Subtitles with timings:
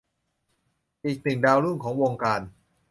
[1.05, 2.41] อีกหนึ่งดาวรุ่งของวงการ